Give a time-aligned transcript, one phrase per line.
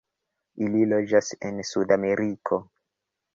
[0.67, 2.61] Ili loĝas en Sudameriko.